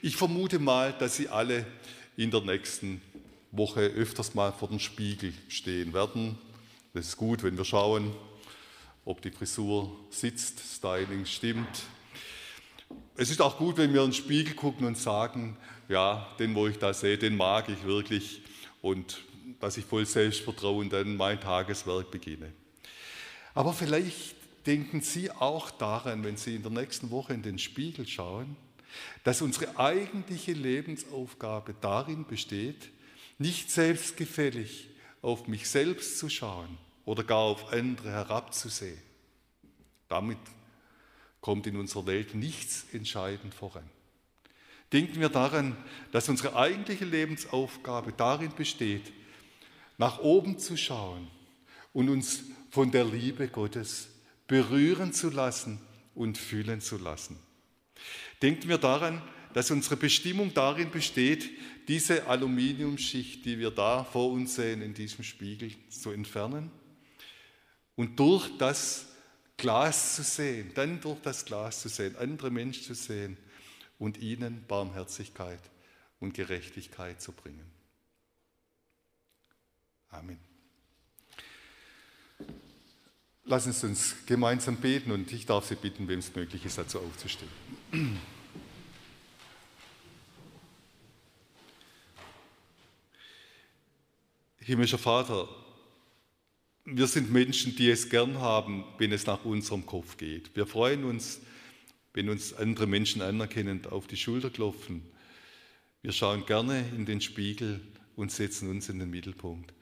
Ich 0.00 0.16
vermute 0.16 0.58
mal, 0.58 0.94
dass 0.94 1.16
Sie 1.16 1.28
alle 1.28 1.66
in 2.16 2.30
der 2.30 2.40
nächsten 2.40 3.02
Woche 3.52 3.80
öfters 3.80 4.34
mal 4.34 4.52
vor 4.52 4.68
dem 4.68 4.78
Spiegel 4.78 5.34
stehen 5.48 5.92
werden. 5.92 6.38
Das 6.94 7.08
ist 7.08 7.16
gut, 7.18 7.42
wenn 7.42 7.58
wir 7.58 7.64
schauen, 7.64 8.14
ob 9.04 9.20
die 9.20 9.30
Frisur 9.30 9.94
sitzt, 10.10 10.60
Styling 10.60 11.26
stimmt. 11.26 11.82
Es 13.16 13.30
ist 13.30 13.42
auch 13.42 13.58
gut, 13.58 13.76
wenn 13.76 13.92
wir 13.92 14.02
in 14.02 14.08
den 14.08 14.14
Spiegel 14.14 14.54
gucken 14.54 14.86
und 14.86 14.96
sagen, 14.96 15.58
ja, 15.90 16.26
den, 16.38 16.54
wo 16.54 16.66
ich 16.66 16.78
da 16.78 16.94
sehe, 16.94 17.18
den 17.18 17.36
mag 17.36 17.68
ich 17.68 17.84
wirklich 17.84 18.40
und 18.80 19.18
dass 19.60 19.76
ich 19.76 19.84
voll 19.84 20.06
Selbstvertrauen 20.06 20.90
dann 20.90 21.16
mein 21.16 21.40
Tageswerk 21.40 22.10
beginne. 22.10 22.52
Aber 23.54 23.72
vielleicht 23.72 24.36
denken 24.66 25.00
Sie 25.00 25.30
auch 25.30 25.70
daran, 25.70 26.24
wenn 26.24 26.36
Sie 26.36 26.54
in 26.54 26.62
der 26.62 26.70
nächsten 26.70 27.10
Woche 27.10 27.34
in 27.34 27.42
den 27.42 27.58
Spiegel 27.58 28.06
schauen, 28.06 28.56
dass 29.24 29.42
unsere 29.42 29.78
eigentliche 29.78 30.52
Lebensaufgabe 30.52 31.74
darin 31.80 32.26
besteht, 32.26 32.90
nicht 33.38 33.70
selbstgefällig 33.70 34.88
auf 35.22 35.46
mich 35.48 35.68
selbst 35.68 36.18
zu 36.18 36.28
schauen 36.28 36.78
oder 37.04 37.24
gar 37.24 37.38
auf 37.38 37.72
andere 37.72 38.10
herabzusehen. 38.10 39.00
Damit 40.08 40.38
kommt 41.40 41.66
in 41.66 41.76
unserer 41.76 42.06
Welt 42.06 42.34
nichts 42.34 42.86
entscheidend 42.92 43.54
voran. 43.54 43.88
Denken 44.92 45.20
wir 45.20 45.28
daran, 45.28 45.76
dass 46.12 46.28
unsere 46.28 46.56
eigentliche 46.56 47.04
Lebensaufgabe 47.04 48.12
darin 48.12 48.52
besteht, 48.54 49.12
nach 49.98 50.20
oben 50.20 50.58
zu 50.58 50.76
schauen 50.76 51.28
und 51.92 52.08
uns 52.08 52.44
von 52.70 52.90
der 52.90 53.04
Liebe 53.04 53.48
Gottes 53.48 54.08
berühren 54.46 55.12
zu 55.12 55.28
lassen 55.30 55.80
und 56.14 56.38
fühlen 56.38 56.80
zu 56.80 56.96
lassen. 56.96 57.38
Denken 58.40 58.68
wir 58.68 58.78
daran, 58.78 59.20
dass 59.52 59.70
unsere 59.70 59.96
Bestimmung 59.96 60.54
darin 60.54 60.90
besteht, 60.90 61.50
diese 61.88 62.26
Aluminiumschicht, 62.26 63.44
die 63.44 63.58
wir 63.58 63.70
da 63.70 64.04
vor 64.04 64.30
uns 64.30 64.54
sehen, 64.54 64.82
in 64.82 64.94
diesem 64.94 65.24
Spiegel 65.24 65.72
zu 65.90 66.10
entfernen 66.10 66.70
und 67.96 68.18
durch 68.18 68.56
das 68.58 69.06
Glas 69.56 70.14
zu 70.14 70.22
sehen, 70.22 70.70
dann 70.74 71.00
durch 71.00 71.20
das 71.22 71.44
Glas 71.44 71.80
zu 71.82 71.88
sehen, 71.88 72.14
andere 72.16 72.50
Menschen 72.50 72.84
zu 72.84 72.94
sehen 72.94 73.36
und 73.98 74.18
ihnen 74.18 74.64
Barmherzigkeit 74.68 75.60
und 76.20 76.34
Gerechtigkeit 76.34 77.20
zu 77.20 77.32
bringen. 77.32 77.77
Amen. 80.10 80.38
Lassen 83.44 83.72
Sie 83.72 83.86
uns 83.86 84.14
gemeinsam 84.26 84.76
beten 84.76 85.10
und 85.10 85.32
ich 85.32 85.46
darf 85.46 85.66
Sie 85.66 85.74
bitten, 85.74 86.06
wem 86.08 86.18
es 86.18 86.34
möglich 86.34 86.64
ist, 86.64 86.76
dazu 86.76 87.00
aufzustehen. 87.00 87.50
Himmlischer 94.58 94.98
Vater, 94.98 95.48
wir 96.84 97.06
sind 97.06 97.32
Menschen, 97.32 97.74
die 97.76 97.88
es 97.88 98.10
gern 98.10 98.38
haben, 98.38 98.84
wenn 98.98 99.12
es 99.12 99.24
nach 99.24 99.46
unserem 99.46 99.86
Kopf 99.86 100.18
geht. 100.18 100.54
Wir 100.54 100.66
freuen 100.66 101.04
uns, 101.04 101.40
wenn 102.12 102.28
uns 102.28 102.52
andere 102.52 102.86
Menschen 102.86 103.22
anerkennend 103.22 103.86
auf 103.86 104.06
die 104.06 104.18
Schulter 104.18 104.50
klopfen. 104.50 105.02
Wir 106.02 106.12
schauen 106.12 106.44
gerne 106.44 106.86
in 106.94 107.06
den 107.06 107.22
Spiegel 107.22 107.80
und 108.14 108.30
setzen 108.30 108.68
uns 108.68 108.90
in 108.90 108.98
den 108.98 109.08
Mittelpunkt. 109.08 109.72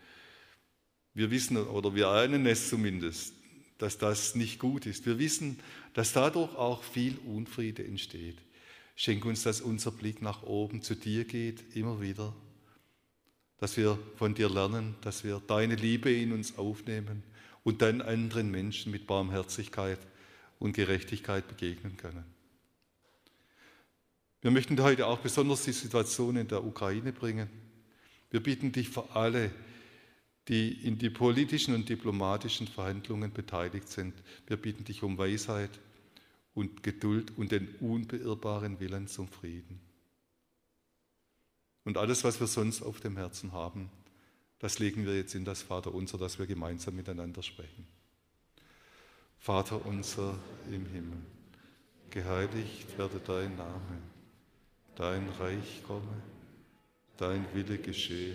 Wir 1.16 1.32
wissen 1.32 1.56
oder 1.56 1.94
wir 1.94 2.08
ahnen 2.08 2.46
es 2.46 2.68
zumindest, 2.68 3.34
dass 3.78 3.98
das 3.98 4.36
nicht 4.36 4.60
gut 4.60 4.86
ist. 4.86 5.04
Wir 5.04 5.18
wissen, 5.18 5.58
dass 5.94 6.12
dadurch 6.12 6.54
auch 6.54 6.84
viel 6.84 7.18
Unfriede 7.26 7.84
entsteht. 7.84 8.36
Schenk 8.94 9.24
uns, 9.24 9.42
dass 9.42 9.60
unser 9.60 9.90
Blick 9.90 10.22
nach 10.22 10.44
oben 10.44 10.80
zu 10.82 10.94
dir 10.94 11.24
geht, 11.24 11.74
immer 11.74 12.00
wieder 12.00 12.32
dass 13.58 13.76
wir 13.76 13.98
von 14.16 14.34
dir 14.34 14.48
lernen, 14.48 14.96
dass 15.00 15.24
wir 15.24 15.40
deine 15.46 15.74
Liebe 15.76 16.12
in 16.12 16.32
uns 16.32 16.58
aufnehmen 16.58 17.22
und 17.64 17.82
dann 17.82 18.02
anderen 18.02 18.50
Menschen 18.50 18.92
mit 18.92 19.06
Barmherzigkeit 19.06 19.98
und 20.58 20.74
Gerechtigkeit 20.74 21.48
begegnen 21.48 21.96
können. 21.96 22.24
Wir 24.42 24.50
möchten 24.50 24.80
heute 24.80 25.06
auch 25.06 25.18
besonders 25.18 25.64
die 25.64 25.72
Situation 25.72 26.36
in 26.36 26.48
der 26.48 26.64
Ukraine 26.64 27.12
bringen. 27.12 27.48
Wir 28.30 28.42
bitten 28.42 28.72
dich 28.72 28.88
für 28.88 29.10
alle, 29.16 29.50
die 30.48 30.86
in 30.86 30.98
die 30.98 31.10
politischen 31.10 31.74
und 31.74 31.88
diplomatischen 31.88 32.68
Verhandlungen 32.68 33.32
beteiligt 33.32 33.88
sind. 33.88 34.14
Wir 34.46 34.56
bitten 34.56 34.84
dich 34.84 35.02
um 35.02 35.18
Weisheit 35.18 35.70
und 36.54 36.82
Geduld 36.82 37.36
und 37.36 37.52
den 37.52 37.68
unbeirrbaren 37.80 38.78
Willen 38.80 39.08
zum 39.08 39.28
Frieden. 39.28 39.80
Und 41.84 41.98
alles, 41.98 42.24
was 42.24 42.40
wir 42.40 42.46
sonst 42.46 42.82
auf 42.82 43.00
dem 43.00 43.16
Herzen 43.16 43.52
haben, 43.52 43.90
das 44.58 44.78
legen 44.78 45.04
wir 45.04 45.16
jetzt 45.16 45.34
in 45.34 45.44
das 45.44 45.62
Vaterunser, 45.62 46.18
dass 46.18 46.38
wir 46.38 46.46
gemeinsam 46.46 46.96
miteinander 46.96 47.42
sprechen. 47.42 47.86
Vater 49.38 49.84
unser 49.84 50.38
im 50.70 50.86
Himmel, 50.86 51.18
geheiligt 52.10 52.96
werde 52.98 53.20
dein 53.24 53.56
Name, 53.56 53.98
dein 54.96 55.28
Reich 55.38 55.82
komme, 55.86 56.22
dein 57.18 57.44
Wille 57.54 57.78
geschehe, 57.78 58.34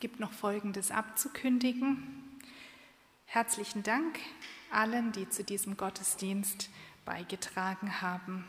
Gibt 0.00 0.18
noch 0.18 0.32
Folgendes 0.32 0.90
abzukündigen. 0.90 2.38
Herzlichen 3.26 3.82
Dank 3.82 4.18
allen, 4.72 5.12
die 5.12 5.28
zu 5.28 5.44
diesem 5.44 5.76
Gottesdienst 5.76 6.70
beigetragen 7.04 8.00
haben. 8.00 8.44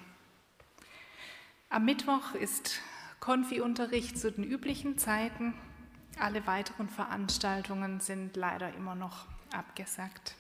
Am 1.70 1.86
Mittwoch 1.86 2.34
ist 2.36 2.80
Konfi-Unterricht 3.20 4.18
zu 4.18 4.32
den 4.32 4.44
üblichen 4.44 4.98
Zeiten. 4.98 5.54
Alle 6.18 6.48
weiteren 6.48 6.90
Veranstaltungen 6.90 8.00
sind 8.00 8.36
leider 8.36 8.74
immer 8.74 8.96
noch 8.96 9.26
abgesagt. 9.54 10.36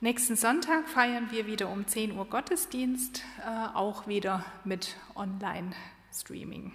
Nächsten 0.00 0.36
Sonntag 0.36 0.88
feiern 0.88 1.30
wir 1.30 1.46
wieder 1.46 1.68
um 1.68 1.86
10 1.86 2.12
Uhr 2.12 2.24
Gottesdienst, 2.26 3.22
äh, 3.44 3.74
auch 3.74 4.06
wieder 4.06 4.44
mit 4.64 4.96
Online-Streaming. 5.14 6.72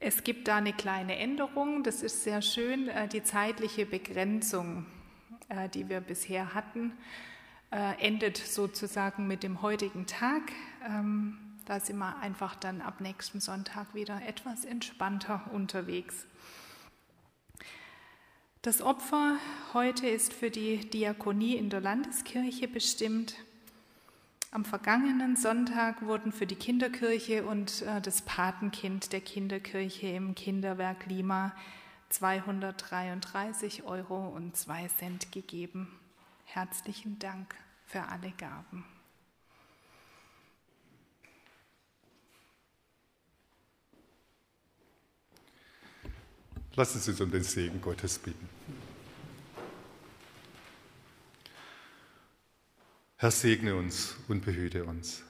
Es 0.00 0.22
gibt 0.22 0.46
da 0.46 0.56
eine 0.56 0.72
kleine 0.72 1.16
Änderung, 1.16 1.82
das 1.82 2.04
ist 2.04 2.22
sehr 2.22 2.40
schön, 2.40 2.88
äh, 2.88 3.08
die 3.08 3.24
zeitliche 3.24 3.84
Begrenzung, 3.84 4.86
äh, 5.48 5.68
die 5.68 5.88
wir 5.88 6.00
bisher 6.00 6.54
hatten, 6.54 6.92
äh, 7.72 8.00
endet 8.00 8.36
sozusagen 8.36 9.26
mit 9.26 9.42
dem 9.42 9.60
heutigen 9.60 10.06
Tag. 10.06 10.52
Ähm, 10.88 11.38
da 11.64 11.80
sind 11.80 11.98
wir 11.98 12.16
einfach 12.18 12.54
dann 12.54 12.80
ab 12.80 13.00
nächsten 13.00 13.40
Sonntag 13.40 13.92
wieder 13.92 14.22
etwas 14.24 14.64
entspannter 14.64 15.50
unterwegs. 15.52 16.26
Das 18.62 18.80
Opfer 18.80 19.36
heute 19.74 20.06
ist 20.06 20.32
für 20.32 20.50
die 20.50 20.78
Diakonie 20.78 21.56
in 21.56 21.70
der 21.70 21.80
Landeskirche 21.80 22.68
bestimmt. 22.68 23.34
Am 24.50 24.64
vergangenen 24.64 25.36
Sonntag 25.36 26.00
wurden 26.00 26.32
für 26.32 26.46
die 26.46 26.54
Kinderkirche 26.54 27.44
und 27.44 27.82
äh, 27.82 28.00
das 28.00 28.22
Patenkind 28.22 29.12
der 29.12 29.20
Kinderkirche 29.20 30.06
im 30.08 30.34
Kinderwerk 30.34 31.04
Lima 31.04 31.54
233 32.08 33.82
Euro 33.84 34.28
und 34.28 34.56
2 34.56 34.88
Cent 34.88 35.32
gegeben. 35.32 35.88
Herzlichen 36.46 37.18
Dank 37.18 37.54
für 37.84 38.00
alle 38.04 38.30
Gaben. 38.38 38.86
Lassen 46.74 47.00
Sie 47.00 47.10
uns 47.10 47.20
um 47.20 47.30
den 47.30 47.44
Segen 47.44 47.82
Gottes 47.82 48.18
bitten. 48.18 48.57
Herr, 53.20 53.32
segne 53.32 53.74
uns 53.74 54.14
und 54.28 54.44
behüte 54.44 54.84
uns. 54.84 55.24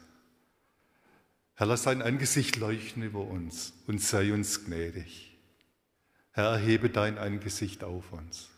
Herr, 1.55 1.67
lass 1.67 1.85
dein 1.85 2.03
Angesicht 2.03 2.57
leuchten 2.57 3.03
über 3.03 3.23
uns 3.23 3.73
und 3.87 4.03
sei 4.03 4.33
uns 4.35 4.67
gnädig. 4.67 5.35
Herr, 6.33 6.51
erhebe 6.51 6.91
dein 6.91 7.17
Angesicht 7.17 7.83
auf 7.83 8.13
uns 8.13 8.51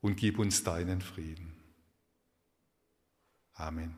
und 0.00 0.16
gib 0.16 0.38
uns 0.38 0.64
deinen 0.64 1.02
Frieden. 1.02 1.54
Amen. 3.52 3.94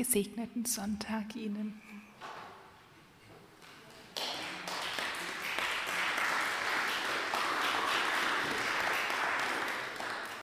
Gesegneten 0.00 0.64
Sonntag 0.64 1.36
Ihnen. 1.36 1.74